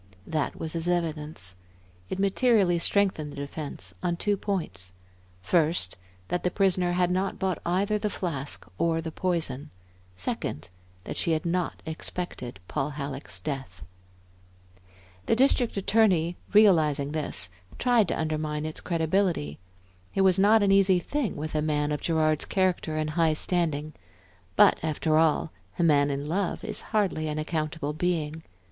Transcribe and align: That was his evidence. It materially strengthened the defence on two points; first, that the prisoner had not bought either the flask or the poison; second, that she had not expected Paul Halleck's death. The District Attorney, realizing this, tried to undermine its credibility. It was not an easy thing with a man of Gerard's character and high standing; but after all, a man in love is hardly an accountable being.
That 0.25 0.55
was 0.59 0.73
his 0.73 0.87
evidence. 0.87 1.55
It 2.09 2.17
materially 2.17 2.79
strengthened 2.79 3.31
the 3.31 3.35
defence 3.35 3.93
on 4.01 4.15
two 4.17 4.35
points; 4.35 4.93
first, 5.43 5.95
that 6.29 6.41
the 6.41 6.49
prisoner 6.49 6.93
had 6.93 7.11
not 7.11 7.37
bought 7.37 7.59
either 7.67 7.99
the 7.99 8.09
flask 8.09 8.65
or 8.79 8.99
the 8.99 9.11
poison; 9.11 9.69
second, 10.15 10.69
that 11.03 11.17
she 11.17 11.33
had 11.33 11.45
not 11.45 11.83
expected 11.85 12.59
Paul 12.67 12.89
Halleck's 12.97 13.39
death. 13.39 13.83
The 15.27 15.35
District 15.35 15.77
Attorney, 15.77 16.35
realizing 16.51 17.11
this, 17.11 17.51
tried 17.77 18.07
to 18.07 18.19
undermine 18.19 18.65
its 18.65 18.81
credibility. 18.81 19.59
It 20.15 20.21
was 20.21 20.39
not 20.39 20.63
an 20.63 20.71
easy 20.71 20.97
thing 20.97 21.35
with 21.35 21.53
a 21.53 21.61
man 21.61 21.91
of 21.91 22.01
Gerard's 22.01 22.45
character 22.45 22.97
and 22.97 23.11
high 23.11 23.33
standing; 23.33 23.93
but 24.55 24.83
after 24.83 25.19
all, 25.19 25.51
a 25.77 25.83
man 25.83 26.09
in 26.09 26.25
love 26.25 26.63
is 26.63 26.81
hardly 26.89 27.27
an 27.27 27.37
accountable 27.37 27.93
being. 27.93 28.41